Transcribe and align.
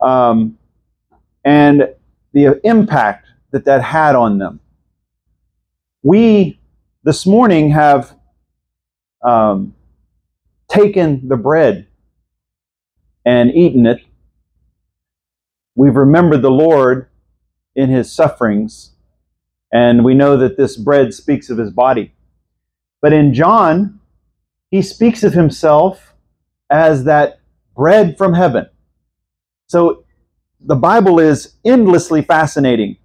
um, 0.00 0.58
and 1.44 1.88
the 2.32 2.60
impact 2.64 3.26
that 3.50 3.64
that 3.64 3.82
had 3.82 4.14
on 4.14 4.38
them. 4.38 4.60
We 6.02 6.60
this 7.02 7.24
morning 7.26 7.70
have 7.70 8.14
um, 9.22 9.74
taken 10.68 11.28
the 11.28 11.36
bread 11.36 11.86
and 13.24 13.54
eaten 13.54 13.86
it. 13.86 14.00
We've 15.74 15.96
remembered 15.96 16.42
the 16.42 16.50
Lord 16.50 17.08
in 17.74 17.90
his 17.90 18.12
sufferings, 18.12 18.92
and 19.72 20.04
we 20.04 20.14
know 20.14 20.36
that 20.36 20.56
this 20.56 20.76
bread 20.76 21.12
speaks 21.12 21.50
of 21.50 21.58
his 21.58 21.70
body. 21.70 22.12
But 23.02 23.12
in 23.12 23.34
John, 23.34 24.00
he 24.70 24.82
speaks 24.82 25.22
of 25.22 25.32
himself 25.34 26.14
as 26.70 27.04
that 27.04 27.40
bread 27.76 28.16
from 28.16 28.34
heaven. 28.34 28.66
So 29.66 30.04
the 30.60 30.76
Bible 30.76 31.18
is 31.18 31.56
endlessly 31.64 32.22
fascinating 32.22 32.96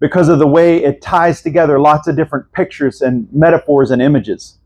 because 0.00 0.28
of 0.28 0.38
the 0.38 0.46
way 0.46 0.82
it 0.82 1.02
ties 1.02 1.42
together 1.42 1.80
lots 1.80 2.06
of 2.08 2.16
different 2.16 2.52
pictures 2.52 3.00
and 3.00 3.28
metaphors 3.32 3.90
and 3.90 4.00
images. 4.00 4.58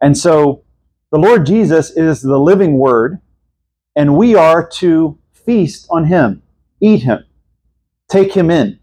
And 0.00 0.16
so 0.16 0.62
the 1.10 1.18
Lord 1.18 1.46
Jesus 1.46 1.90
is 1.90 2.22
the 2.22 2.38
living 2.38 2.78
word, 2.78 3.18
and 3.96 4.16
we 4.16 4.34
are 4.34 4.68
to 4.74 5.18
feast 5.32 5.86
on 5.90 6.04
him, 6.04 6.42
eat 6.80 7.02
him, 7.02 7.24
take 8.08 8.34
him 8.34 8.50
in 8.50 8.78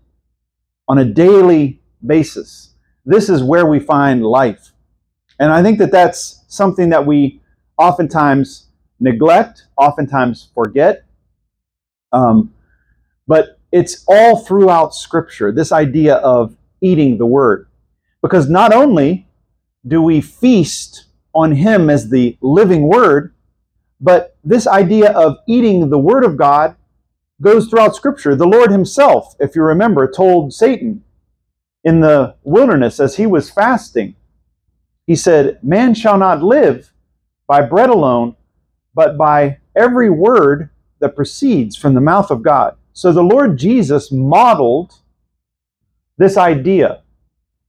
on 0.88 0.98
a 0.98 1.06
daily 1.06 1.82
basis. 2.06 2.74
This 3.06 3.30
is 3.30 3.44
where 3.44 3.66
we 3.66 3.80
find 3.80 4.26
life. 4.26 4.74
And 5.40 5.52
I 5.52 5.62
think 5.62 5.80
that 5.80 5.92
that's 5.92 6.44
something 6.48 6.90
that 6.90 7.06
we 7.06 7.42
oftentimes 7.78 8.70
neglect, 9.00 9.68
oftentimes 9.78 10.50
forget. 10.54 11.05
Um, 12.16 12.54
but 13.28 13.60
it's 13.72 14.06
all 14.08 14.38
throughout 14.38 14.96
Scripture, 14.96 15.52
this 15.52 15.72
idea 15.74 16.16
of 16.16 16.56
eating 16.82 17.18
the 17.18 17.26
Word. 17.26 17.68
Because 18.22 18.50
not 18.50 18.74
only 18.74 19.28
do 19.86 20.02
we 20.02 20.22
feast 20.22 21.08
on 21.34 21.52
Him 21.52 21.90
as 21.90 22.10
the 22.10 22.38
living 22.42 22.88
Word, 22.88 23.34
but 24.00 24.38
this 24.44 24.66
idea 24.66 25.12
of 25.12 25.38
eating 25.48 25.90
the 25.90 26.00
Word 26.00 26.24
of 26.24 26.38
God 26.38 26.76
goes 27.42 27.68
throughout 27.68 27.96
Scripture. 27.96 28.34
The 28.36 28.48
Lord 28.48 28.72
Himself, 28.72 29.36
if 29.40 29.56
you 29.56 29.64
remember, 29.64 30.10
told 30.10 30.54
Satan 30.54 31.04
in 31.84 32.00
the 32.00 32.36
wilderness 32.44 33.00
as 33.02 33.18
he 33.18 33.26
was 33.26 33.50
fasting, 33.50 34.16
He 35.06 35.16
said, 35.18 35.60
Man 35.62 35.94
shall 35.94 36.18
not 36.18 36.42
live 36.42 36.94
by 37.46 37.62
bread 37.62 37.90
alone, 37.90 38.38
but 38.94 39.18
by 39.18 39.58
every 39.76 40.10
word 40.10 40.70
that 41.06 41.16
proceeds 41.16 41.76
from 41.76 41.94
the 41.94 42.02
mouth 42.02 42.32
of 42.32 42.42
God. 42.42 42.76
So 42.94 43.14
the 43.14 43.22
Lord 43.22 43.58
Jesus 43.58 44.12
modeled 44.12 44.96
this 46.18 46.36
idea 46.36 47.04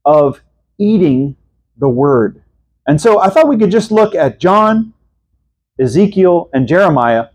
of 0.06 0.40
eating 0.78 1.36
the 1.76 1.88
word. 1.88 2.42
And 2.86 2.98
so 2.98 3.20
I 3.20 3.28
thought 3.28 3.46
we 3.46 3.58
could 3.58 3.70
just 3.70 3.92
look 3.92 4.14
at 4.14 4.40
John, 4.40 4.94
Ezekiel, 5.78 6.48
and 6.54 6.66
Jeremiah, 6.66 7.26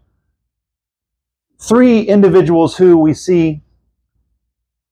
three 1.59 2.01
individuals 2.01 2.77
who 2.77 2.97
we 2.97 3.13
see 3.13 3.61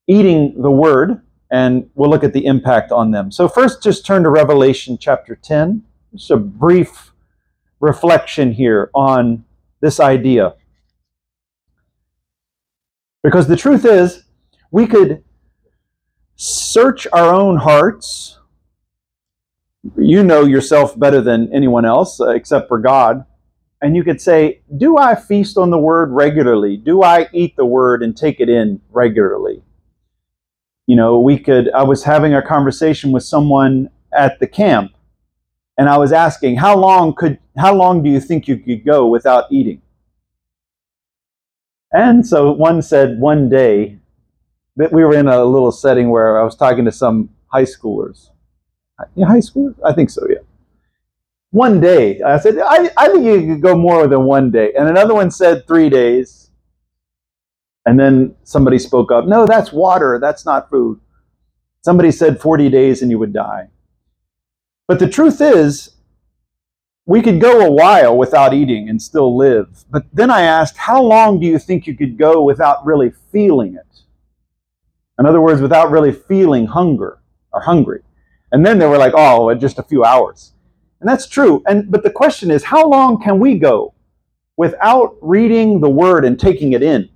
eating 0.08 0.62
the 0.62 0.70
word, 0.70 1.22
and 1.52 1.90
we'll 1.96 2.12
look 2.12 2.24
at 2.24 2.34
the 2.34 2.46
impact 2.46 2.92
on 2.92 3.10
them. 3.10 3.32
So, 3.32 3.48
first, 3.48 3.82
just 3.82 4.06
turn 4.06 4.22
to 4.24 4.30
Revelation 4.30 5.00
chapter 5.00 5.36
10. 5.36 5.84
Just 6.14 6.30
a 6.30 6.38
brief 6.38 7.12
reflection 7.80 8.52
here 8.52 8.92
on 8.94 9.46
this 9.82 10.00
idea. 10.00 10.54
Because 13.24 13.48
the 13.48 13.58
truth 13.58 13.86
is, 13.86 14.24
we 14.72 14.88
could 14.88 15.24
search 16.36 17.06
our 17.12 17.34
own 17.34 17.58
hearts. 17.58 18.40
You 19.98 20.24
know 20.24 20.46
yourself 20.46 20.98
better 20.98 21.22
than 21.22 21.54
anyone 21.54 21.86
else, 21.86 22.22
uh, 22.22 22.30
except 22.30 22.68
for 22.68 22.80
God. 22.80 23.26
And 23.82 23.96
you 23.96 24.04
could 24.04 24.22
say, 24.22 24.62
Do 24.78 24.98
I 24.98 25.16
feast 25.16 25.58
on 25.58 25.70
the 25.70 25.78
word 25.78 26.12
regularly? 26.12 26.78
Do 26.78 27.04
I 27.04 27.28
eat 27.34 27.56
the 27.56 27.66
word 27.66 28.04
and 28.04 28.16
take 28.16 28.40
it 28.40 28.50
in 28.50 28.82
regularly? 28.90 29.64
You 30.88 30.96
know, 30.96 31.20
we 31.20 31.38
could, 31.38 31.72
I 31.72 31.84
was 31.84 32.04
having 32.04 32.34
a 32.34 32.42
conversation 32.42 33.12
with 33.12 33.24
someone 33.24 33.90
at 34.12 34.40
the 34.40 34.48
camp, 34.48 34.94
and 35.78 35.88
I 35.88 35.98
was 35.98 36.12
asking, 36.12 36.58
How 36.58 36.78
long 36.78 37.14
could, 37.14 37.38
how 37.58 37.74
long 37.74 38.02
do 38.02 38.10
you 38.10 38.20
think 38.20 38.48
you 38.48 38.58
could 38.58 38.86
go 38.86 39.08
without 39.08 39.46
eating? 39.52 39.82
And 41.92 42.26
so 42.26 42.52
one 42.52 42.82
said 42.82 43.20
one 43.20 43.50
day 43.50 44.00
that 44.76 44.94
we 44.94 45.04
were 45.04 45.14
in 45.16 45.28
a 45.28 45.44
little 45.44 45.72
setting 45.72 46.10
where 46.10 46.40
I 46.40 46.44
was 46.44 46.56
talking 46.56 46.86
to 46.86 46.92
some 46.92 47.30
high 47.48 47.64
schoolers. 47.64 48.30
Yeah, 49.16 49.28
high 49.28 49.40
schoolers? 49.40 49.76
I 49.86 49.94
think 49.94 50.10
so, 50.10 50.26
yeah. 50.30 50.40
One 51.52 51.80
day. 51.82 52.22
I 52.22 52.38
said, 52.40 52.60
I, 52.60 52.92
I 52.98 53.08
think 53.10 53.26
you 53.26 53.54
could 53.56 53.62
go 53.62 53.76
more 53.76 54.08
than 54.08 54.24
one 54.26 54.52
day. 54.52 54.74
And 54.78 54.88
another 54.88 55.16
one 55.16 55.32
said 55.32 55.68
three 55.68 55.90
days. 55.90 56.52
And 57.86 58.00
then 58.00 58.36
somebody 58.44 58.78
spoke 58.78 59.12
up, 59.12 59.26
no, 59.26 59.46
that's 59.48 59.72
water, 59.72 60.20
that's 60.22 60.46
not 60.46 60.70
food. 60.70 61.00
Somebody 61.82 62.12
said 62.12 62.40
40 62.40 62.70
days 62.70 63.02
and 63.02 63.10
you 63.10 63.18
would 63.18 63.34
die. 63.34 63.70
But 64.88 65.00
the 65.00 65.10
truth 65.10 65.42
is, 65.42 65.92
we 67.10 67.24
could 67.24 67.42
go 67.42 67.66
a 67.66 67.72
while 67.72 68.16
without 68.16 68.54
eating 68.54 68.88
and 68.88 69.02
still 69.02 69.36
live. 69.36 69.84
But 69.90 70.06
then 70.14 70.30
I 70.30 70.42
asked, 70.42 70.78
how 70.78 71.02
long 71.02 71.40
do 71.40 71.48
you 71.48 71.58
think 71.58 71.88
you 71.88 71.98
could 71.98 72.20
go 72.20 72.44
without 72.44 72.86
really 72.86 73.12
feeling 73.32 73.74
it? 73.74 74.02
In 75.18 75.26
other 75.26 75.42
words, 75.42 75.60
without 75.60 75.90
really 75.90 76.12
feeling 76.12 76.68
hunger 76.68 77.18
or 77.52 77.62
hungry. 77.62 78.02
And 78.52 78.64
then 78.64 78.78
they 78.78 78.86
were 78.86 79.00
like, 79.00 79.14
oh, 79.16 79.52
just 79.56 79.80
a 79.80 79.84
few 79.84 80.04
hours. 80.04 80.54
And 81.02 81.10
that's 81.10 81.28
true. 81.28 81.64
And 81.66 81.90
but 81.90 82.04
the 82.04 82.12
question 82.12 82.52
is, 82.52 82.64
how 82.64 82.88
long 82.88 83.20
can 83.20 83.40
we 83.40 83.58
go 83.58 83.96
without 84.56 85.18
reading 85.20 85.82
the 85.82 85.90
word 85.90 86.26
and 86.26 86.40
taking 86.40 86.74
it 86.74 86.84
in 86.84 87.10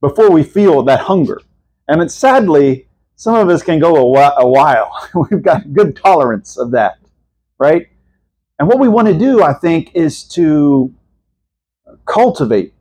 before 0.00 0.32
we 0.32 0.42
feel 0.42 0.82
that 0.82 0.98
hunger? 0.98 1.40
And 1.86 2.02
it's 2.02 2.14
sadly, 2.14 2.88
some 3.14 3.36
of 3.36 3.48
us 3.50 3.62
can 3.62 3.78
go 3.78 3.94
a 3.94 4.48
while. 4.48 5.08
We've 5.30 5.42
got 5.42 5.72
good 5.72 5.94
tolerance 5.94 6.58
of 6.58 6.72
that, 6.72 6.98
right? 7.60 7.86
And 8.58 8.68
what 8.68 8.80
we 8.80 8.88
want 8.88 9.08
to 9.08 9.14
do, 9.14 9.42
I 9.42 9.52
think, 9.52 9.92
is 9.94 10.24
to 10.30 10.92
cultivate 12.06 12.74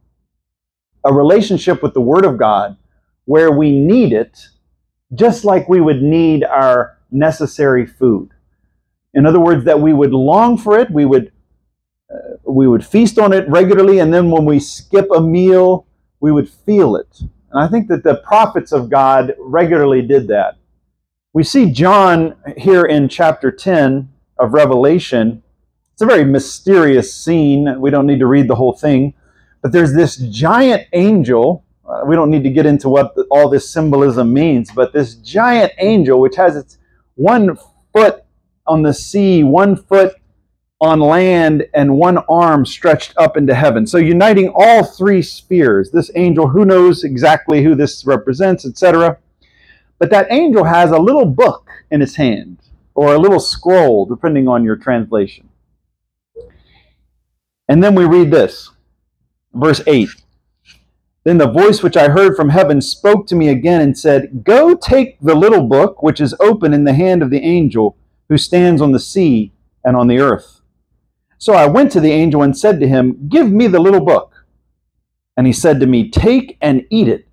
a 1.06 1.14
relationship 1.14 1.84
with 1.84 1.94
the 1.94 2.02
Word 2.02 2.26
of 2.26 2.38
God 2.38 2.78
where 3.26 3.52
we 3.52 3.72
need 3.72 4.14
it 4.14 4.48
just 5.14 5.46
like 5.46 5.70
we 5.70 5.82
would 5.82 6.02
need 6.02 6.44
our 6.44 6.98
necessary 7.12 7.86
food. 7.86 8.32
In 9.14 9.26
other 9.26 9.40
words, 9.40 9.66
that 9.66 9.80
we 9.80 9.94
would 9.94 10.12
long 10.12 10.58
for 10.58 10.78
it, 10.78 10.92
we 10.92 11.06
would 11.06 11.32
uh, 12.12 12.38
we 12.46 12.68
would 12.68 12.86
feast 12.86 13.20
on 13.20 13.34
it 13.34 13.48
regularly, 13.50 14.00
and 14.00 14.14
then 14.14 14.32
when 14.32 14.46
we 14.46 14.60
skip 14.60 15.08
a 15.14 15.22
meal, 15.22 15.86
we 16.22 16.32
would 16.32 16.50
feel 16.50 16.96
it. 16.96 17.20
And 17.52 17.62
I 17.62 17.68
think 17.68 17.90
that 17.90 18.04
the 18.04 18.16
prophets 18.16 18.72
of 18.72 18.90
God 18.90 19.34
regularly 19.40 20.02
did 20.02 20.28
that. 20.30 20.58
We 21.34 21.44
see 21.44 21.72
John 21.72 22.36
here 22.56 22.86
in 22.86 23.10
chapter 23.10 23.52
10 23.52 24.10
of 24.40 24.54
Revelation 24.54 25.44
it's 25.98 26.04
a 26.04 26.06
very 26.06 26.26
mysterious 26.26 27.12
scene. 27.12 27.82
We 27.82 27.90
don't 27.90 28.06
need 28.06 28.20
to 28.20 28.28
read 28.28 28.48
the 28.48 28.54
whole 28.54 28.74
thing. 28.74 29.16
But 29.64 29.72
there's 29.72 29.94
this 29.94 30.18
giant 30.18 30.84
angel. 30.94 31.66
Uh, 31.90 32.02
we 32.06 32.16
don't 32.16 32.30
need 32.30 32.44
to 32.44 32.52
get 32.52 32.68
into 32.68 32.88
what 32.88 33.16
the, 33.16 33.24
all 33.32 33.50
this 33.50 33.68
symbolism 33.68 34.32
means, 34.32 34.70
but 34.70 34.94
this 34.94 35.16
giant 35.16 35.74
angel, 35.80 36.20
which 36.20 36.36
has 36.36 36.56
its 36.56 36.78
one 37.16 37.58
foot 37.94 38.24
on 38.68 38.84
the 38.84 38.94
sea, 38.94 39.44
one 39.44 39.76
foot 39.76 40.14
on 40.82 41.00
land, 41.00 41.66
and 41.74 41.96
one 41.96 42.20
arm 42.30 42.64
stretched 42.64 43.16
up 43.18 43.36
into 43.36 43.56
heaven. 43.56 43.88
So 43.88 43.98
uniting 43.98 44.54
all 44.54 44.84
three 44.84 45.24
spheres. 45.24 45.90
This 45.90 46.12
angel, 46.14 46.48
who 46.48 46.64
knows 46.64 47.06
exactly 47.06 47.64
who 47.64 47.74
this 47.74 48.06
represents, 48.06 48.68
etc. 48.68 49.18
But 49.98 50.12
that 50.12 50.28
angel 50.30 50.64
has 50.64 50.92
a 50.92 51.00
little 51.00 51.26
book 51.26 51.72
in 51.90 52.02
his 52.02 52.16
hand, 52.16 52.60
or 52.94 53.16
a 53.16 53.20
little 53.20 53.40
scroll, 53.40 54.06
depending 54.06 54.48
on 54.48 54.64
your 54.64 54.76
translation. 54.76 55.50
And 57.68 57.84
then 57.84 57.96
we 57.96 58.06
read 58.06 58.32
this, 58.32 58.72
verse 59.54 59.82
8. 59.86 60.10
Then 61.26 61.38
the 61.38 61.52
voice 61.52 61.84
which 61.84 61.98
I 61.98 62.08
heard 62.08 62.38
from 62.38 62.50
heaven 62.50 62.80
spoke 62.80 63.28
to 63.28 63.36
me 63.36 63.50
again 63.50 63.82
and 63.82 63.98
said, 63.98 64.46
Go 64.46 64.76
take 64.76 65.20
the 65.20 65.36
little 65.36 65.68
book 65.68 66.02
which 66.02 66.22
is 66.22 66.34
open 66.40 66.74
in 66.74 66.86
the 66.86 66.94
hand 66.94 67.22
of 67.22 67.30
the 67.30 67.42
angel 67.42 67.98
who 68.30 68.38
stands 68.38 68.82
on 68.82 68.94
the 68.94 69.00
sea 69.00 69.52
and 69.84 69.98
on 69.98 70.08
the 70.08 70.20
earth. 70.20 70.62
So 71.38 71.54
I 71.54 71.68
went 71.68 71.92
to 71.92 72.00
the 72.00 72.14
angel 72.14 72.44
and 72.44 72.58
said 72.58 72.80
to 72.80 72.88
him, 72.88 73.28
Give 73.28 73.52
me 73.52 73.68
the 73.68 73.80
little 73.80 74.00
book. 74.00 74.46
And 75.36 75.46
he 75.46 75.52
said 75.52 75.82
to 75.82 75.86
me, 75.86 76.10
Take 76.10 76.58
and 76.62 76.86
eat 76.90 77.10
it, 77.10 77.28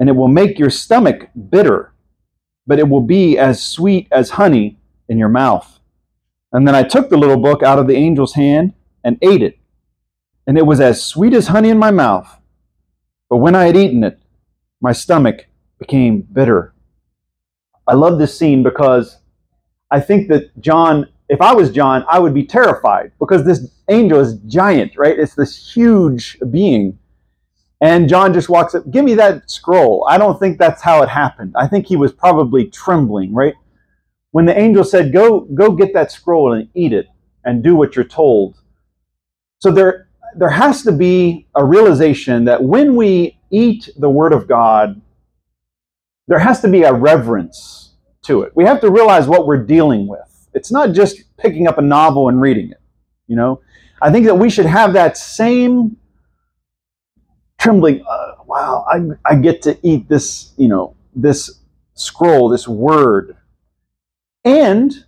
and 0.00 0.08
it 0.08 0.12
will 0.12 0.28
make 0.28 0.58
your 0.58 0.70
stomach 0.70 1.28
bitter, 1.50 1.92
but 2.66 2.78
it 2.78 2.88
will 2.88 3.02
be 3.02 3.36
as 3.36 3.62
sweet 3.62 4.08
as 4.10 4.30
honey 4.30 4.78
in 5.06 5.18
your 5.18 5.28
mouth. 5.28 5.78
And 6.50 6.66
then 6.66 6.74
I 6.74 6.82
took 6.82 7.10
the 7.10 7.18
little 7.18 7.36
book 7.36 7.62
out 7.62 7.78
of 7.78 7.86
the 7.86 7.96
angel's 7.96 8.32
hand 8.32 8.72
and 9.04 9.18
ate 9.22 9.42
it. 9.42 9.58
And 10.46 10.56
it 10.56 10.66
was 10.66 10.80
as 10.80 11.04
sweet 11.04 11.34
as 11.34 11.48
honey 11.48 11.68
in 11.68 11.78
my 11.78 11.90
mouth. 11.90 12.28
But 13.28 13.38
when 13.38 13.54
I 13.54 13.66
had 13.66 13.76
eaten 13.76 14.04
it, 14.04 14.18
my 14.80 14.92
stomach 14.92 15.46
became 15.78 16.22
bitter. 16.22 16.74
I 17.86 17.94
love 17.94 18.18
this 18.18 18.38
scene 18.38 18.62
because 18.62 19.18
I 19.90 20.00
think 20.00 20.28
that 20.28 20.58
John, 20.60 21.08
if 21.28 21.40
I 21.40 21.54
was 21.54 21.70
John, 21.70 22.04
I 22.08 22.18
would 22.18 22.34
be 22.34 22.44
terrified 22.44 23.12
because 23.18 23.44
this 23.44 23.70
angel 23.88 24.20
is 24.20 24.38
giant, 24.46 24.92
right? 24.96 25.18
It's 25.18 25.34
this 25.34 25.72
huge 25.74 26.38
being. 26.50 26.98
And 27.80 28.08
John 28.08 28.34
just 28.34 28.48
walks 28.48 28.74
up, 28.74 28.90
give 28.90 29.04
me 29.04 29.14
that 29.14 29.50
scroll. 29.50 30.06
I 30.08 30.18
don't 30.18 30.38
think 30.38 30.58
that's 30.58 30.82
how 30.82 31.02
it 31.02 31.08
happened. 31.08 31.54
I 31.56 31.68
think 31.68 31.86
he 31.86 31.96
was 31.96 32.12
probably 32.12 32.66
trembling, 32.66 33.32
right? 33.32 33.54
When 34.32 34.46
the 34.46 34.58
angel 34.58 34.84
said, 34.84 35.12
go, 35.12 35.40
go 35.40 35.72
get 35.72 35.94
that 35.94 36.10
scroll 36.10 36.52
and 36.52 36.68
eat 36.74 36.92
it 36.92 37.06
and 37.44 37.62
do 37.62 37.76
what 37.76 37.94
you're 37.94 38.04
told. 38.04 38.56
So 39.60 39.70
there, 39.70 40.08
there 40.36 40.50
has 40.50 40.82
to 40.82 40.92
be 40.92 41.46
a 41.54 41.64
realization 41.64 42.44
that 42.44 42.62
when 42.62 42.96
we 42.96 43.38
eat 43.50 43.88
the 43.96 44.10
Word 44.10 44.32
of 44.32 44.46
God, 44.46 45.00
there 46.28 46.38
has 46.38 46.60
to 46.60 46.68
be 46.68 46.82
a 46.82 46.92
reverence 46.92 47.94
to 48.22 48.42
it. 48.42 48.52
We 48.54 48.64
have 48.64 48.80
to 48.82 48.90
realize 48.90 49.26
what 49.26 49.46
we're 49.46 49.64
dealing 49.64 50.06
with. 50.06 50.20
It's 50.54 50.70
not 50.70 50.92
just 50.92 51.24
picking 51.38 51.66
up 51.66 51.78
a 51.78 51.82
novel 51.82 52.28
and 52.28 52.40
reading 52.40 52.70
it. 52.70 52.80
You 53.26 53.36
know, 53.36 53.60
I 54.00 54.12
think 54.12 54.26
that 54.26 54.34
we 54.34 54.50
should 54.50 54.66
have 54.66 54.92
that 54.92 55.16
same 55.16 55.96
trembling. 57.58 58.04
Uh, 58.08 58.34
wow, 58.46 58.86
I, 58.88 59.00
I 59.24 59.36
get 59.36 59.62
to 59.62 59.78
eat 59.82 60.08
this. 60.08 60.52
You 60.56 60.68
know, 60.68 60.94
this 61.14 61.60
scroll, 61.94 62.48
this 62.48 62.68
word, 62.68 63.36
and 64.44 65.04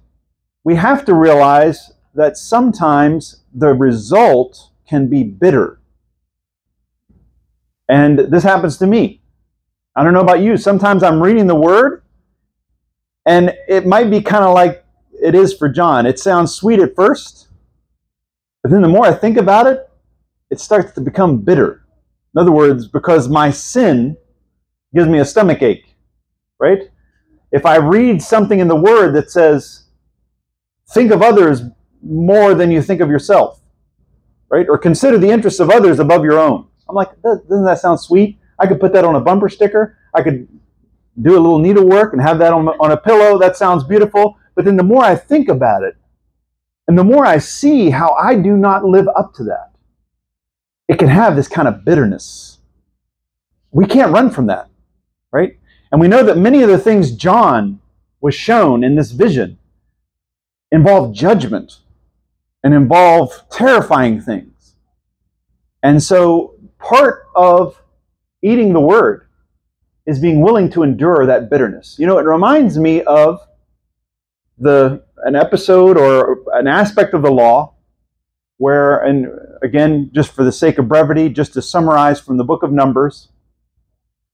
we 0.65 0.75
have 0.75 1.05
to 1.05 1.15
realize 1.15 1.93
that 2.15 2.37
sometimes 2.37 3.40
the 3.55 3.75
result 3.75 4.71
can 4.89 5.09
be 5.09 5.23
bitter. 5.23 5.81
And 7.89 8.19
this 8.19 8.43
happens 8.43 8.77
to 8.79 8.87
me. 8.87 9.21
I 9.97 10.05
don't 10.05 10.13
know 10.13 10.21
about 10.21 10.41
you. 10.41 10.57
Sometimes 10.57 11.03
I'm 11.03 11.23
reading 11.23 11.47
the 11.47 11.55
word, 11.55 12.03
and 13.27 13.53
it 13.69 13.87
might 13.87 14.11
be 14.11 14.23
kind 14.23 14.45
of 14.45 14.55
like 14.55 14.85
it 15.13 15.35
is 15.35 15.53
for 15.55 15.69
John. 15.69 16.07
It 16.07 16.19
sounds 16.19 16.55
sweet 16.55 16.79
at 16.81 16.95
first, 16.95 17.49
but 18.63 18.71
then 18.71 18.83
the 18.83 18.89
more 18.89 19.07
I 19.07 19.13
think 19.13 19.37
about 19.37 19.67
it, 19.67 19.89
it 20.51 20.61
starts 20.61 20.93
to 20.93 21.01
become 21.01 21.39
bitter. 21.39 21.85
In 22.35 22.41
other 22.41 22.53
words, 22.53 22.87
because 22.87 23.29
my 23.29 23.51
sin 23.51 24.17
gives 24.95 25.09
me 25.09 25.19
a 25.19 25.25
stomach 25.25 25.63
ache, 25.63 25.97
right? 26.59 26.91
If 27.53 27.67
I 27.67 27.77
read 27.77 28.23
something 28.23 28.61
in 28.61 28.69
the 28.69 28.77
Word 28.77 29.15
that 29.15 29.31
says, 29.31 29.85
think 30.93 31.11
of 31.11 31.23
others 31.23 31.63
more 32.03 32.55
than 32.55 32.71
you 32.71 32.83
think 32.83 33.01
of 33.01 33.11
yourself, 33.11 33.61
right? 34.49 34.67
Or 34.69 34.79
consider 34.79 35.19
the 35.19 35.31
interests 35.31 35.61
of 35.61 35.71
others 35.71 35.99
above 35.99 36.25
your 36.25 36.39
own. 36.39 36.67
I'm 36.89 36.95
like, 36.95 37.11
doesn't 37.23 37.65
that 37.65 37.79
sound 37.79 38.01
sweet? 38.01 38.39
I 38.59 38.67
could 38.67 38.81
put 38.81 38.93
that 38.93 39.05
on 39.05 39.17
a 39.17 39.21
bumper 39.21 39.49
sticker. 39.49 39.97
I 40.15 40.23
could 40.23 40.49
do 41.23 41.33
a 41.33 41.41
little 41.41 41.59
needlework 41.59 42.13
and 42.13 42.23
have 42.23 42.39
that 42.39 42.53
on, 42.53 42.69
on 42.69 42.93
a 42.93 42.97
pillow. 42.97 43.39
That 43.39 43.57
sounds 43.57 43.85
beautiful. 43.85 44.37
But 44.55 44.65
then 44.65 44.77
the 44.77 44.83
more 44.83 45.05
I 45.05 45.17
think 45.17 45.49
about 45.49 45.83
it, 45.83 45.97
and 46.89 46.99
the 46.99 47.05
more 47.05 47.25
I 47.25 47.39
see 47.39 47.91
how 47.91 48.15
I 48.15 48.35
do 48.35 48.57
not 48.57 48.85
live 48.85 49.07
up 49.17 49.33
to 49.35 49.45
that, 49.45 49.71
it 50.89 50.99
can 50.99 51.09
have 51.09 51.37
this 51.37 51.47
kind 51.47 51.69
of 51.69 51.85
bitterness. 51.85 52.59
We 53.71 53.87
can't 53.87 54.13
run 54.13 54.31
from 54.31 54.47
that, 54.47 54.69
right? 55.31 55.59
And 55.93 56.01
we 56.01 56.09
know 56.09 56.25
that 56.25 56.37
many 56.37 56.63
of 56.63 56.69
the 56.69 56.79
things 56.79 57.13
John 57.13 57.81
was 58.21 58.35
shown 58.35 58.83
in 58.83 58.97
this 58.97 59.13
vision 59.13 59.59
involve 60.73 61.15
judgment 61.15 61.79
and 62.63 62.75
involve 62.75 63.33
terrifying 63.51 64.21
things. 64.21 64.77
And 65.83 66.03
so 66.03 66.55
part 66.79 67.25
of 67.35 67.81
eating 68.43 68.73
the 68.73 68.81
word 68.81 69.27
is 70.07 70.19
being 70.19 70.41
willing 70.41 70.71
to 70.71 70.83
endure 70.83 71.27
that 71.27 71.51
bitterness. 71.51 71.97
You 71.99 72.07
know, 72.07 72.19
it 72.19 72.25
reminds 72.25 72.79
me 72.79 73.03
of 73.03 73.41
the 74.59 75.03
an 75.25 75.37
episode 75.37 75.97
or 75.97 76.43
an 76.55 76.67
aspect 76.67 77.15
of 77.15 77.23
the 77.23 77.31
law 77.31 77.75
where 78.59 78.99
and 78.99 79.27
again 79.63 80.11
just 80.15 80.33
for 80.33 80.45
the 80.45 80.53
sake 80.53 80.79
of 80.79 80.87
brevity 80.89 81.29
just 81.29 81.55
to 81.55 81.63
summarize 81.63 82.21
from 82.21 82.37
the 82.37 82.45
book 82.45 82.63
of 82.63 82.71
numbers 82.71 83.29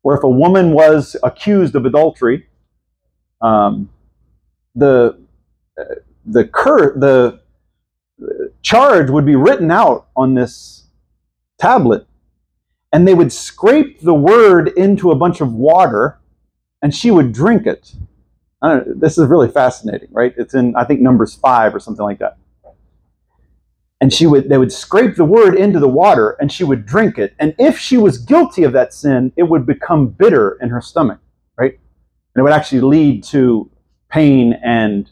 where 0.02 0.16
if 0.16 0.24
a 0.24 0.28
woman 0.28 0.72
was 0.72 1.16
accused 1.22 1.76
of 1.76 1.86
adultery 1.86 2.46
um, 3.40 3.88
the 4.74 5.18
the 6.24 6.44
cur- 6.44 6.98
the 6.98 7.40
charge 8.66 9.10
would 9.10 9.24
be 9.24 9.36
written 9.36 9.70
out 9.70 10.08
on 10.16 10.34
this 10.34 10.88
tablet, 11.56 12.04
and 12.92 13.06
they 13.06 13.14
would 13.14 13.32
scrape 13.32 14.00
the 14.00 14.12
word 14.12 14.70
into 14.76 15.12
a 15.12 15.14
bunch 15.14 15.40
of 15.40 15.52
water, 15.52 16.18
and 16.82 16.92
she 16.92 17.12
would 17.12 17.30
drink 17.32 17.64
it. 17.64 17.92
this 18.86 19.18
is 19.18 19.28
really 19.28 19.48
fascinating, 19.48 20.08
right? 20.10 20.34
It's 20.36 20.54
in 20.54 20.74
I 20.74 20.82
think 20.82 21.00
Numbers 21.00 21.36
five 21.36 21.76
or 21.76 21.78
something 21.78 22.04
like 22.04 22.18
that. 22.18 22.38
And 24.00 24.12
she 24.12 24.26
would 24.26 24.48
they 24.48 24.58
would 24.58 24.72
scrape 24.72 25.14
the 25.14 25.24
word 25.24 25.54
into 25.54 25.78
the 25.78 25.88
water, 25.88 26.36
and 26.40 26.50
she 26.50 26.64
would 26.64 26.86
drink 26.86 27.18
it. 27.18 27.34
And 27.38 27.54
if 27.60 27.78
she 27.78 27.96
was 27.96 28.18
guilty 28.18 28.64
of 28.64 28.72
that 28.72 28.92
sin, 28.92 29.32
it 29.36 29.44
would 29.44 29.64
become 29.64 30.08
bitter 30.08 30.58
in 30.60 30.70
her 30.70 30.80
stomach, 30.80 31.20
right? 31.56 31.74
And 32.34 32.40
it 32.40 32.42
would 32.42 32.52
actually 32.52 32.80
lead 32.80 33.22
to 33.34 33.70
pain 34.10 34.58
and 34.64 35.08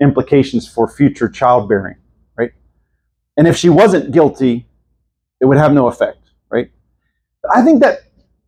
implications 0.00 0.68
for 0.72 0.86
future 0.86 1.28
childbearing? 1.28 1.96
And 3.36 3.48
if 3.48 3.56
she 3.56 3.68
wasn't 3.68 4.12
guilty, 4.12 4.66
it 5.40 5.46
would 5.46 5.58
have 5.58 5.72
no 5.72 5.88
effect, 5.88 6.30
right? 6.50 6.70
I 7.54 7.62
think 7.62 7.80
that 7.82 8.00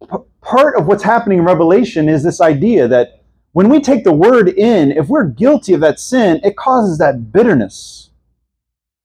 p- 0.02 0.16
part 0.40 0.76
of 0.76 0.86
what's 0.86 1.02
happening 1.02 1.38
in 1.38 1.44
Revelation 1.44 2.08
is 2.08 2.22
this 2.22 2.40
idea 2.40 2.88
that 2.88 3.24
when 3.52 3.68
we 3.68 3.80
take 3.80 4.04
the 4.04 4.12
word 4.12 4.48
in, 4.48 4.92
if 4.92 5.08
we're 5.08 5.24
guilty 5.24 5.72
of 5.74 5.80
that 5.80 5.98
sin, 5.98 6.40
it 6.44 6.56
causes 6.56 6.98
that 6.98 7.32
bitterness. 7.32 8.10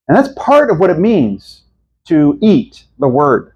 And 0.08 0.18
that's 0.18 0.34
part 0.36 0.70
of 0.70 0.80
what 0.80 0.90
it 0.90 1.00
means 1.00 1.64
to 2.08 2.38
eat 2.42 2.86
the 3.00 3.08
word. 3.08 3.54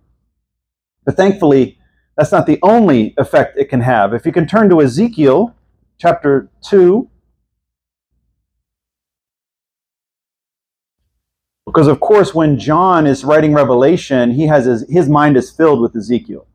But 1.06 1.18
thankfully, 1.18 1.77
that's 2.18 2.31
not 2.31 2.48
the 2.48 2.60
only 2.63 3.13
effect 3.18 3.57
it 3.57 3.69
can 3.69 3.81
have. 3.81 4.13
If 4.13 4.25
you 4.25 4.31
can 4.31 4.48
turn 4.48 4.69
to 4.69 4.81
Ezekiel 4.81 5.54
chapter 5.98 6.50
2, 6.69 7.10
Because, 11.66 11.88
of 11.88 12.00
course, 12.00 12.34
when 12.36 12.60
John 12.60 13.08
is 13.08 13.26
writing 13.26 13.54
Revelation, 13.54 14.32
he 14.32 14.48
has 14.48 14.66
his, 14.66 14.86
his 14.90 15.10
mind 15.10 15.36
is 15.36 15.50
filled 15.50 15.82
with 15.82 15.96
Ezekiel, 15.96 16.48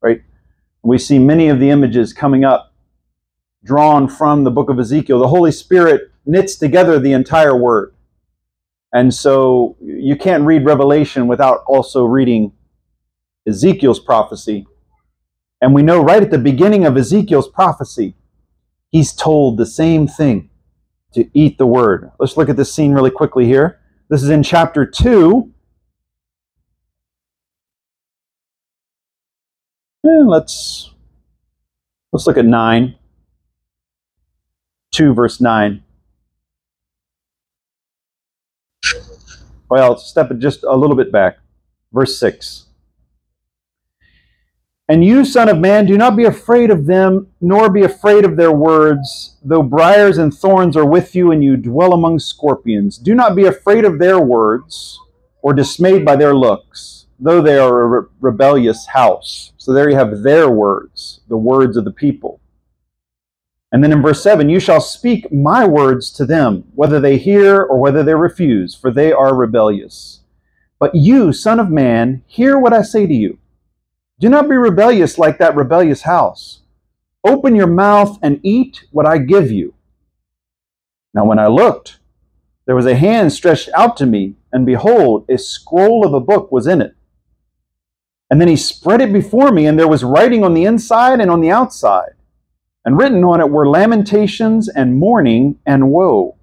right? 0.00 0.22
We 0.82 0.98
see 0.98 1.18
many 1.18 1.48
of 1.48 1.58
the 1.58 1.70
images 1.70 2.12
coming 2.12 2.44
up 2.44 2.72
drawn 3.64 4.08
from 4.08 4.44
the 4.44 4.50
book 4.50 4.70
of 4.70 4.78
Ezekiel. 4.78 5.18
The 5.18 5.28
Holy 5.28 5.52
Spirit 5.52 6.10
knits 6.26 6.56
together 6.56 6.98
the 6.98 7.12
entire 7.12 7.56
word. 7.56 7.94
And 8.92 9.12
so 9.12 9.76
you 9.80 10.16
can't 10.16 10.44
read 10.44 10.64
Revelation 10.64 11.26
without 11.26 11.64
also 11.66 12.04
reading 12.04 12.52
Ezekiel's 13.46 14.00
prophecy. 14.00 14.66
And 15.60 15.74
we 15.74 15.82
know 15.82 16.02
right 16.02 16.22
at 16.22 16.30
the 16.30 16.38
beginning 16.38 16.84
of 16.84 16.96
Ezekiel's 16.96 17.48
prophecy, 17.48 18.14
he's 18.90 19.12
told 19.12 19.56
the 19.56 19.66
same 19.66 20.06
thing 20.06 20.50
to 21.14 21.28
eat 21.34 21.58
the 21.58 21.66
word. 21.66 22.10
Let's 22.18 22.36
look 22.36 22.48
at 22.48 22.56
this 22.56 22.72
scene 22.72 22.92
really 22.92 23.10
quickly 23.10 23.46
here. 23.46 23.80
This 24.12 24.22
is 24.22 24.28
in 24.28 24.42
chapter 24.42 24.84
2. 24.84 25.50
And 30.04 30.28
let's 30.28 30.90
let's 32.12 32.26
look 32.26 32.36
at 32.36 32.44
9. 32.44 32.94
2 34.90 35.14
verse 35.14 35.40
9. 35.40 35.82
Well, 39.70 39.96
step 39.96 40.30
just 40.36 40.62
a 40.62 40.76
little 40.76 40.94
bit 40.94 41.10
back. 41.10 41.38
Verse 41.90 42.18
6. 42.18 42.66
And 44.92 45.02
you, 45.02 45.24
Son 45.24 45.48
of 45.48 45.56
Man, 45.56 45.86
do 45.86 45.96
not 45.96 46.16
be 46.16 46.26
afraid 46.26 46.70
of 46.70 46.84
them, 46.84 47.28
nor 47.40 47.70
be 47.70 47.82
afraid 47.82 48.26
of 48.26 48.36
their 48.36 48.52
words, 48.52 49.38
though 49.42 49.62
briars 49.62 50.18
and 50.18 50.34
thorns 50.34 50.76
are 50.76 50.84
with 50.84 51.14
you, 51.14 51.30
and 51.32 51.42
you 51.42 51.56
dwell 51.56 51.94
among 51.94 52.18
scorpions. 52.18 52.98
Do 52.98 53.14
not 53.14 53.34
be 53.34 53.46
afraid 53.46 53.86
of 53.86 53.98
their 53.98 54.20
words, 54.20 55.00
or 55.40 55.54
dismayed 55.54 56.04
by 56.04 56.16
their 56.16 56.34
looks, 56.34 57.06
though 57.18 57.40
they 57.40 57.56
are 57.56 57.80
a 57.80 57.86
re- 57.86 58.08
rebellious 58.20 58.84
house. 58.84 59.54
So 59.56 59.72
there 59.72 59.88
you 59.88 59.96
have 59.96 60.22
their 60.22 60.50
words, 60.50 61.22
the 61.26 61.38
words 61.38 61.78
of 61.78 61.86
the 61.86 61.90
people. 61.90 62.42
And 63.72 63.82
then 63.82 63.92
in 63.92 64.02
verse 64.02 64.22
7, 64.22 64.50
you 64.50 64.60
shall 64.60 64.82
speak 64.82 65.32
my 65.32 65.64
words 65.64 66.10
to 66.10 66.26
them, 66.26 66.64
whether 66.74 67.00
they 67.00 67.16
hear 67.16 67.62
or 67.62 67.78
whether 67.78 68.02
they 68.02 68.14
refuse, 68.14 68.74
for 68.74 68.90
they 68.90 69.10
are 69.10 69.34
rebellious. 69.34 70.20
But 70.78 70.94
you, 70.94 71.32
Son 71.32 71.58
of 71.58 71.70
Man, 71.70 72.24
hear 72.26 72.58
what 72.58 72.74
I 72.74 72.82
say 72.82 73.06
to 73.06 73.14
you. 73.14 73.38
Do 74.22 74.28
not 74.28 74.48
be 74.48 74.54
rebellious 74.54 75.18
like 75.18 75.38
that 75.38 75.56
rebellious 75.56 76.02
house. 76.02 76.60
Open 77.24 77.56
your 77.56 77.66
mouth 77.66 78.20
and 78.22 78.38
eat 78.44 78.84
what 78.92 79.04
I 79.04 79.18
give 79.18 79.50
you. 79.50 79.74
Now, 81.12 81.24
when 81.24 81.40
I 81.40 81.48
looked, 81.48 81.98
there 82.64 82.76
was 82.76 82.86
a 82.86 82.94
hand 82.94 83.32
stretched 83.32 83.68
out 83.74 83.96
to 83.96 84.06
me, 84.06 84.36
and 84.52 84.64
behold, 84.64 85.24
a 85.28 85.36
scroll 85.36 86.06
of 86.06 86.14
a 86.14 86.20
book 86.20 86.52
was 86.52 86.68
in 86.68 86.80
it. 86.80 86.94
And 88.30 88.40
then 88.40 88.46
he 88.46 88.54
spread 88.54 89.00
it 89.00 89.12
before 89.12 89.50
me, 89.50 89.66
and 89.66 89.76
there 89.76 89.88
was 89.88 90.04
writing 90.04 90.44
on 90.44 90.54
the 90.54 90.66
inside 90.66 91.20
and 91.20 91.28
on 91.28 91.40
the 91.40 91.50
outside. 91.50 92.12
And 92.84 92.96
written 92.96 93.24
on 93.24 93.40
it 93.40 93.50
were 93.50 93.68
lamentations 93.68 94.68
and 94.68 95.00
mourning 95.00 95.58
and 95.66 95.90
woe. 95.90 96.36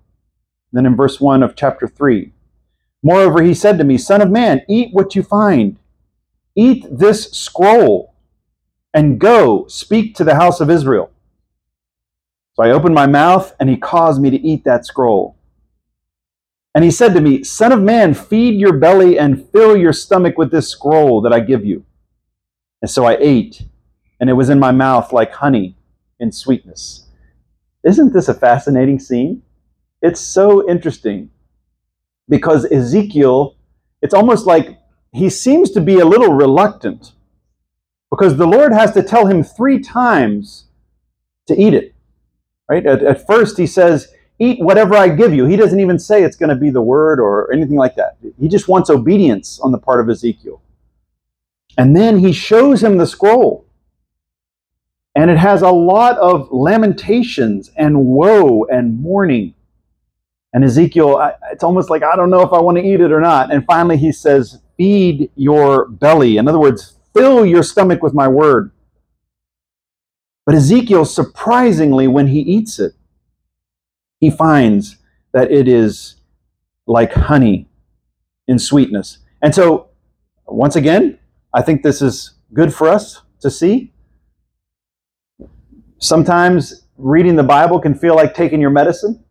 Then 0.74 0.86
in 0.86 0.98
verse 0.98 1.21
1 1.21 1.43
of 1.43 1.55
chapter 1.55 1.88
3, 1.88 2.33
Moreover, 3.01 3.41
he 3.41 3.53
said 3.53 3.77
to 3.77 3.86
me, 3.86 3.98
Son 3.98 4.21
of 4.21 4.29
man, 4.29 4.63
eat 4.67 4.89
what 4.91 5.15
you 5.15 5.24
find. 5.24 5.77
Eat 6.60 6.86
this 6.92 7.32
scroll, 7.32 8.16
and 8.94 9.18
go 9.18 9.66
speak 9.68 10.16
to 10.16 10.25
the 10.25 10.36
house 10.36 10.60
of 10.60 10.70
Israel. 10.70 11.10
So 12.56 12.63
I 12.63 12.72
opened 12.72 12.96
my 12.96 13.08
mouth, 13.08 13.56
and 13.60 13.70
he 13.70 13.78
caused 13.78 14.22
me 14.22 14.30
to 14.30 14.42
eat 14.51 14.66
that 14.66 14.86
scroll. 14.86 15.38
And 16.75 16.84
he 16.84 16.92
said 16.92 17.13
to 17.13 17.22
me, 17.22 17.44
Son 17.44 17.72
of 17.72 17.82
man, 17.82 18.13
feed 18.13 18.60
your 18.60 18.74
belly 18.74 19.18
and 19.18 19.50
fill 19.51 19.78
your 19.78 19.94
stomach 19.94 20.38
with 20.38 20.51
this 20.51 20.68
scroll 20.68 21.22
that 21.22 21.32
I 21.32 21.39
give 21.39 21.63
you. 21.63 21.86
And 22.82 22.92
so 22.92 23.06
I 23.06 23.16
ate, 23.22 23.63
and 24.20 24.30
it 24.30 24.34
was 24.34 24.50
in 24.50 24.60
my 24.60 24.72
mouth 24.72 25.13
like 25.13 25.32
honey 25.32 25.78
in 26.20 26.34
sweetness. 26.34 27.08
Isn't 27.86 28.12
this 28.12 28.28
a 28.28 28.34
fascinating 28.34 29.00
scene? 29.00 29.44
It's 30.01 30.20
so 30.20 30.70
interesting 30.70 31.30
because 32.28 32.70
Ezekiel, 32.70 33.56
it's 34.01 34.13
almost 34.13 34.46
like 34.46 34.78
he 35.12 35.30
seems 35.30 35.72
to 35.72 35.82
be 35.82 36.00
a 36.00 36.06
little 36.06 36.34
reluctant 36.34 37.13
because 38.12 38.38
the 38.38 38.48
Lord 38.48 38.74
has 38.74 38.92
to 38.94 39.04
tell 39.04 39.28
him 39.28 39.44
three 39.44 39.80
times 39.80 40.66
to 41.48 41.60
eat 41.60 41.74
it. 41.74 41.96
Right? 42.70 42.86
At, 42.86 43.04
at 43.04 43.28
first, 43.28 43.58
he 43.58 43.68
says, 43.68 44.13
Eat 44.42 44.63
whatever 44.63 44.96
I 44.96 45.10
give 45.10 45.34
you. 45.34 45.46
He 45.46 45.58
doesn't 45.58 45.82
even 45.82 46.00
say 46.00 46.24
it's 46.24 46.38
going 46.38 46.50
to 46.50 46.56
be 46.56 46.70
the 46.70 46.82
word 46.82 47.20
or 47.20 47.51
anything 47.51 47.75
like 47.75 47.96
that. 47.96 48.16
He 48.39 48.48
just 48.48 48.70
wants 48.70 48.89
obedience 48.89 49.60
on 49.60 49.74
the 49.74 49.78
part 49.78 50.00
of 50.00 50.10
Ezekiel. 50.10 50.62
And 51.78 51.96
then 51.96 52.20
he 52.20 52.32
shows 52.32 52.82
him 52.82 52.98
the 52.98 53.06
scroll. 53.06 53.66
And 55.13 55.30
it 55.30 55.38
has 55.38 55.62
a 55.62 55.72
lot 55.72 56.18
of 56.20 56.50
lamentations 56.51 57.70
and 57.75 58.06
woe 58.06 58.63
and 58.66 59.01
mourning. 59.01 59.56
And 60.54 60.63
Ezekiel, 60.63 61.34
it's 61.51 61.63
almost 61.63 61.89
like, 61.89 62.04
I 62.04 62.16
don't 62.16 62.30
know 62.30 62.42
if 62.42 62.54
I 62.54 62.62
want 62.62 62.78
to 62.78 62.84
eat 62.84 63.01
it 63.01 63.12
or 63.12 63.20
not. 63.20 63.51
And 63.54 63.66
finally, 63.66 63.98
he 63.98 64.13
says, 64.13 64.62
Feed 64.79 65.31
your 65.36 65.88
belly. 65.88 66.38
In 66.38 66.48
other 66.48 66.59
words, 66.59 66.95
fill 67.15 67.45
your 67.45 67.62
stomach 67.62 68.01
with 68.01 68.15
my 68.15 68.27
word. 68.27 68.71
But 70.48 70.55
Ezekiel, 70.55 71.05
surprisingly, 71.05 72.07
when 72.07 72.27
he 72.27 72.39
eats 72.39 72.79
it, 72.79 72.93
he 74.19 74.31
finds 74.31 74.98
that 75.33 75.51
it 75.51 75.67
is 75.67 76.15
like 76.88 77.13
honey 77.13 77.69
in 78.48 78.57
sweetness. 78.57 79.19
And 79.43 79.53
so, 79.53 79.89
once 80.48 80.75
again, 80.75 81.19
I 81.53 81.62
think 81.62 81.83
this 81.83 82.01
is 82.01 82.33
good 82.53 82.74
for 82.74 82.89
us 82.89 83.21
to 83.41 83.51
see. 83.51 83.93
Sometimes 86.00 86.88
reading 86.98 87.36
the 87.36 87.43
Bible 87.43 87.79
can 87.79 87.93
feel 87.93 88.15
like 88.15 88.33
taking 88.33 88.59
your 88.59 88.71
medicine 88.71 89.24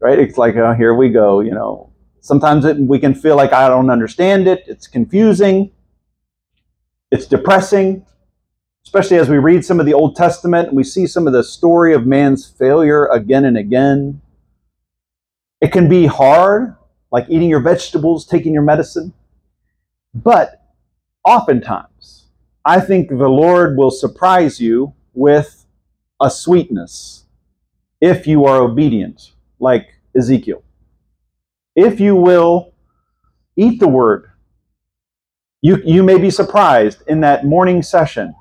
right? 0.00 0.18
It's 0.18 0.38
like, 0.38 0.56
oh, 0.56 0.74
here 0.74 0.94
we 0.94 1.10
go, 1.10 1.40
you 1.40 1.52
know. 1.52 1.92
Sometimes 2.20 2.64
it, 2.64 2.78
we 2.78 2.98
can 2.98 3.14
feel 3.14 3.36
like 3.36 3.52
I 3.52 3.68
don't 3.68 3.90
understand 3.90 4.48
it. 4.48 4.64
It's 4.66 4.86
confusing. 4.86 5.70
It's 7.10 7.26
depressing, 7.26 8.04
especially 8.84 9.18
as 9.18 9.28
we 9.28 9.38
read 9.38 9.64
some 9.64 9.78
of 9.78 9.86
the 9.86 9.94
Old 9.94 10.16
Testament 10.16 10.68
and 10.68 10.76
we 10.76 10.82
see 10.82 11.06
some 11.06 11.26
of 11.26 11.32
the 11.32 11.44
story 11.44 11.94
of 11.94 12.04
man's 12.06 12.46
failure 12.46 13.06
again 13.06 13.44
and 13.44 13.56
again. 13.56 14.20
It 15.60 15.72
can 15.72 15.88
be 15.88 16.06
hard, 16.06 16.76
like 17.12 17.26
eating 17.28 17.48
your 17.48 17.60
vegetables, 17.60 18.26
taking 18.26 18.52
your 18.52 18.62
medicine. 18.62 19.14
But 20.12 20.62
oftentimes, 21.24 22.26
I 22.64 22.80
think 22.80 23.08
the 23.08 23.28
Lord 23.28 23.76
will 23.76 23.92
surprise 23.92 24.60
you 24.60 24.94
with 25.14 25.64
a 26.20 26.30
sweetness 26.30 27.24
if 28.00 28.26
you 28.26 28.44
are 28.46 28.60
obedient 28.60 29.32
like 29.60 29.86
Ezekiel. 30.16 30.62
If 31.76 32.00
you 32.00 32.16
will 32.16 32.72
eat 33.54 33.78
the 33.78 33.86
word, 33.88 34.30
you, 35.60 35.80
you 35.84 36.02
may 36.02 36.18
be 36.18 36.30
surprised 36.30 37.02
in 37.06 37.20
that 37.20 37.44
morning 37.44 37.82
session. 37.82 38.34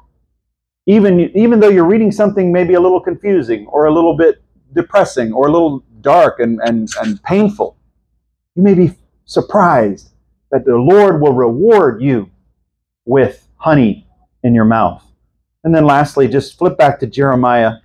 Even, 0.88 1.20
even 1.36 1.60
though 1.60 1.70
you're 1.70 1.86
reading 1.86 2.12
something 2.12 2.51
maybe 2.51 2.75
a 2.75 2.80
little 2.80 3.01
confusing 3.01 3.68
or 3.68 3.86
a 3.86 3.94
little 3.94 4.15
bit 4.15 4.42
depressing 4.74 5.34
or 5.34 5.48
a 5.48 5.51
little 5.51 5.84
dark 6.01 6.39
and, 6.39 6.62
and, 6.63 6.88
and 7.01 7.22
painful, 7.24 7.75
you 8.56 8.63
may 8.63 8.74
be 8.74 8.94
surprised 9.25 10.12
that 10.51 10.63
the 10.63 10.75
Lord 10.75 11.20
will 11.20 11.34
reward 11.34 12.01
you 12.01 12.30
with 13.04 13.48
honey 13.58 14.08
in 14.44 14.56
your 14.56 14.65
mouth. 14.65 15.04
And 15.63 15.75
then 15.75 15.86
lastly, 15.86 16.27
just 16.27 16.58
flip 16.58 16.77
back 16.77 17.00
to 17.00 17.08
Jeremiah 17.08 17.80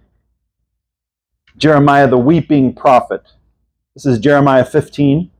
Jeremiah 1.56 2.08
the 2.08 2.18
weeping 2.18 2.74
prophet. 2.74 3.22
This 3.94 4.06
is 4.06 4.18
Jeremiah 4.18 4.64
15. 4.64 5.30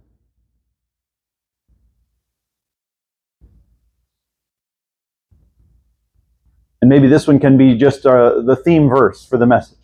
Maybe 6.90 7.06
this 7.06 7.28
one 7.28 7.38
can 7.38 7.56
be 7.56 7.76
just 7.76 8.04
uh, 8.04 8.42
the 8.42 8.56
theme 8.56 8.88
verse 8.88 9.24
for 9.24 9.38
the 9.38 9.46
message. 9.46 9.78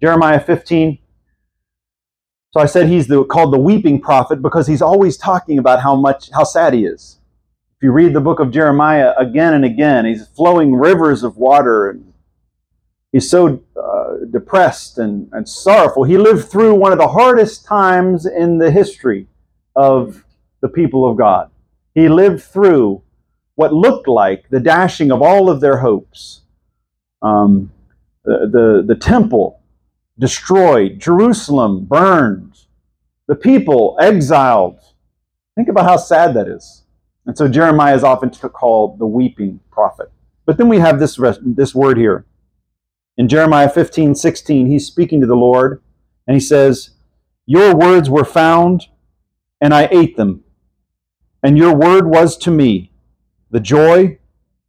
Jeremiah 0.00 0.40
15. 0.40 0.98
So 2.52 2.60
I 2.60 2.66
said 2.66 2.88
he's 2.88 3.06
the, 3.06 3.24
called 3.24 3.52
the 3.52 3.58
weeping 3.58 4.00
prophet 4.00 4.40
because 4.40 4.66
he's 4.66 4.80
always 4.80 5.18
talking 5.18 5.58
about 5.58 5.82
how 5.82 5.94
much 5.94 6.30
how 6.32 6.44
sad 6.44 6.72
he 6.72 6.86
is. 6.86 7.18
If 7.76 7.84
you 7.84 7.92
read 7.92 8.14
the 8.14 8.20
book 8.22 8.40
of 8.40 8.50
Jeremiah 8.50 9.12
again 9.18 9.52
and 9.52 9.66
again, 9.66 10.06
he's 10.06 10.26
flowing 10.28 10.74
rivers 10.74 11.22
of 11.22 11.36
water 11.36 11.90
and 11.90 12.12
he's 13.12 13.28
so 13.28 13.62
uh, 13.76 14.24
depressed 14.30 14.96
and, 14.96 15.28
and 15.32 15.46
sorrowful. 15.46 16.04
He 16.04 16.16
lived 16.16 16.48
through 16.48 16.74
one 16.74 16.92
of 16.92 16.98
the 16.98 17.08
hardest 17.08 17.66
times 17.66 18.24
in 18.24 18.56
the 18.56 18.70
history 18.70 19.26
of 19.76 20.24
the 20.62 20.68
people 20.68 21.08
of 21.08 21.18
God. 21.18 21.50
He 21.94 22.08
lived 22.08 22.42
through 22.42 23.02
what 23.60 23.74
looked 23.74 24.08
like 24.08 24.48
the 24.48 24.58
dashing 24.58 25.12
of 25.12 25.20
all 25.20 25.50
of 25.50 25.60
their 25.60 25.76
hopes. 25.76 26.40
Um, 27.20 27.70
the, 28.24 28.48
the, 28.50 28.94
the 28.94 28.98
temple 28.98 29.60
destroyed, 30.18 30.98
Jerusalem 30.98 31.84
burned, 31.84 32.54
the 33.28 33.34
people 33.34 33.98
exiled. 34.00 34.80
Think 35.56 35.68
about 35.68 35.84
how 35.84 35.98
sad 35.98 36.32
that 36.36 36.48
is. 36.48 36.84
And 37.26 37.36
so 37.36 37.48
Jeremiah 37.48 37.94
is 37.94 38.02
often 38.02 38.30
called 38.30 38.98
the 38.98 39.04
weeping 39.04 39.60
prophet. 39.70 40.10
But 40.46 40.56
then 40.56 40.70
we 40.70 40.78
have 40.78 40.98
this, 40.98 41.20
this 41.42 41.74
word 41.74 41.98
here 41.98 42.24
in 43.18 43.28
Jeremiah 43.28 43.68
15, 43.68 44.14
16, 44.14 44.68
he's 44.68 44.86
speaking 44.86 45.20
to 45.20 45.26
the 45.26 45.34
Lord, 45.34 45.82
and 46.26 46.34
he 46.34 46.40
says, 46.40 46.92
Your 47.44 47.76
words 47.76 48.08
were 48.08 48.24
found, 48.24 48.86
and 49.60 49.74
I 49.74 49.86
ate 49.92 50.16
them. 50.16 50.44
And 51.42 51.58
your 51.58 51.74
word 51.74 52.06
was 52.06 52.38
to 52.38 52.50
me 52.50 52.89
the 53.50 53.60
joy 53.60 54.18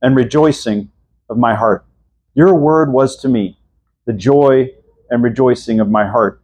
and 0.01 0.15
rejoicing 0.15 0.91
of 1.29 1.37
my 1.37 1.55
heart. 1.55 1.85
Your 2.33 2.55
word 2.55 2.91
was 2.91 3.17
to 3.17 3.29
me 3.29 3.57
the 4.05 4.13
joy 4.13 4.69
and 5.09 5.23
rejoicing 5.23 5.79
of 5.79 5.89
my 5.89 6.07
heart. 6.07 6.41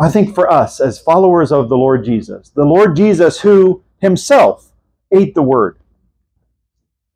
I 0.00 0.10
think 0.10 0.34
for 0.34 0.50
us, 0.50 0.80
as 0.80 0.98
followers 0.98 1.52
of 1.52 1.68
the 1.68 1.76
Lord 1.76 2.04
Jesus, 2.04 2.50
the 2.50 2.64
Lord 2.64 2.96
Jesus 2.96 3.40
who 3.40 3.84
himself 3.98 4.72
ate 5.12 5.34
the 5.34 5.42
word, 5.42 5.78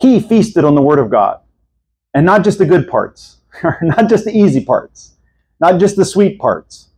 he 0.00 0.20
feasted 0.20 0.64
on 0.64 0.75
the 0.75 0.82
word 0.82 0.99
of 0.99 1.11
God, 1.11 1.40
and 2.14 2.25
not 2.25 2.44
just 2.44 2.58
the 2.58 2.66
good 2.66 2.88
parts 2.88 3.38
not 3.82 4.08
just 4.08 4.25
the 4.25 4.37
easy 4.37 4.64
parts, 4.64 5.14
not 5.61 5.80
just 5.80 5.97
the 5.97 6.04
sweet 6.04 6.38
parts. 6.38 6.90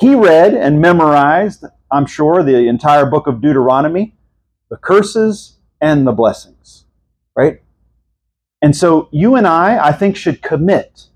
He 0.00 0.14
read 0.14 0.54
and 0.54 0.80
memorized, 0.80 1.64
I'm 1.90 2.06
sure, 2.06 2.42
the 2.42 2.68
entire 2.68 3.06
book 3.06 3.26
of 3.26 3.40
Deuteronomy, 3.40 4.14
the 4.70 4.76
curses 4.76 5.57
and 5.80 6.06
the 6.06 6.12
blessings, 6.12 6.84
right? 7.36 7.62
And 8.60 8.76
so 8.76 9.08
you 9.12 9.36
and 9.36 9.46
I, 9.46 9.88
I 9.88 9.92
think, 9.92 10.16
should 10.16 10.42
commit 10.42 11.06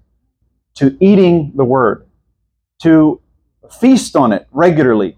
to 0.75 0.97
eating 1.01 1.53
the 1.57 1.65
word, 1.65 2.07
to 2.83 3.21
feast 3.81 4.17
on 4.17 4.33
it 4.33 4.47
regularly. 4.53 5.17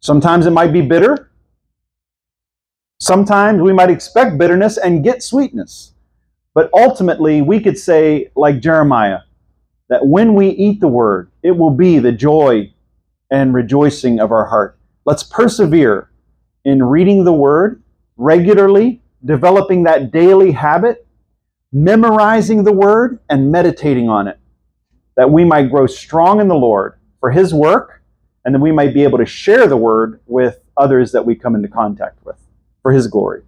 Sometimes 0.00 0.46
it 0.46 0.52
might 0.52 0.72
be 0.72 0.82
bitter. 0.82 1.30
Sometimes 3.00 3.60
we 3.60 3.72
might 3.72 3.90
expect 3.90 4.38
bitterness 4.38 4.76
and 4.76 5.04
get 5.04 5.22
sweetness. 5.22 5.92
But 6.54 6.70
ultimately, 6.74 7.42
we 7.42 7.60
could 7.60 7.78
say, 7.78 8.30
like 8.34 8.60
Jeremiah, 8.60 9.20
that 9.88 10.06
when 10.06 10.34
we 10.34 10.48
eat 10.50 10.80
the 10.80 10.88
word, 10.88 11.30
it 11.42 11.52
will 11.52 11.70
be 11.70 11.98
the 11.98 12.12
joy 12.12 12.72
and 13.30 13.54
rejoicing 13.54 14.18
of 14.20 14.32
our 14.32 14.46
heart. 14.46 14.78
Let's 15.04 15.22
persevere 15.22 16.10
in 16.64 16.82
reading 16.82 17.24
the 17.24 17.32
word 17.32 17.82
regularly, 18.18 19.00
developing 19.24 19.84
that 19.84 20.10
daily 20.12 20.52
habit, 20.52 21.06
memorizing 21.72 22.64
the 22.64 22.72
word, 22.72 23.20
and 23.30 23.50
meditating 23.50 24.08
on 24.08 24.28
it, 24.28 24.38
that 25.16 25.30
we 25.30 25.44
might 25.44 25.70
grow 25.70 25.86
strong 25.86 26.40
in 26.40 26.48
the 26.48 26.54
Lord 26.54 26.98
for 27.20 27.30
his 27.30 27.54
work, 27.54 28.02
and 28.44 28.54
that 28.54 28.60
we 28.60 28.72
might 28.72 28.92
be 28.92 29.04
able 29.04 29.18
to 29.18 29.26
share 29.26 29.66
the 29.66 29.76
word 29.76 30.20
with 30.26 30.58
others 30.76 31.12
that 31.12 31.24
we 31.24 31.34
come 31.34 31.54
into 31.54 31.68
contact 31.68 32.24
with 32.24 32.36
for 32.82 32.92
his 32.92 33.06
glory. 33.06 33.42